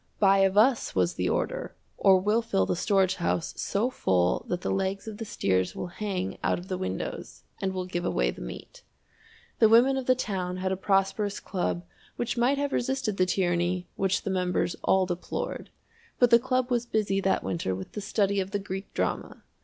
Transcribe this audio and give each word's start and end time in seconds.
"Buy 0.19 0.39
of 0.39 0.57
us," 0.57 0.95
was 0.95 1.13
the 1.13 1.29
order, 1.29 1.75
"or 1.95 2.19
we'll 2.19 2.41
fill 2.41 2.65
the 2.65 2.75
storage 2.75 3.17
house 3.17 3.53
so 3.55 3.91
full 3.91 4.47
that 4.49 4.61
the 4.61 4.71
legs 4.73 5.07
of 5.07 5.17
the 5.19 5.25
steers 5.25 5.75
will 5.75 5.89
hang 6.01 6.39
out 6.43 6.57
of 6.57 6.69
the 6.69 6.77
windows, 6.79 7.43
and 7.61 7.71
we'll 7.71 7.85
give 7.85 8.03
away 8.03 8.31
the 8.31 8.41
meat." 8.41 8.81
The 9.59 9.69
women 9.69 9.97
of 9.97 10.07
the 10.07 10.15
town 10.15 10.57
had 10.57 10.71
a 10.71 10.75
prosperous 10.75 11.39
club 11.39 11.85
which 12.15 12.35
might 12.35 12.57
have 12.57 12.73
resisted 12.73 13.17
the 13.17 13.27
tyranny 13.27 13.85
which 13.95 14.23
the 14.23 14.31
members 14.31 14.75
all 14.83 15.05
deplored, 15.05 15.69
but 16.17 16.31
the 16.31 16.39
club 16.39 16.71
was 16.71 16.87
busy 16.87 17.21
that 17.21 17.43
winter 17.43 17.75
with 17.75 17.91
the 17.91 18.01
study 18.01 18.39
of 18.39 18.49
the 18.49 18.57
Greek 18.57 18.91
drama! 18.95 19.43